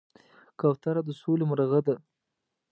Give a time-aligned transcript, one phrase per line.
[0.59, 1.95] کوتره د سولې مرغه ده.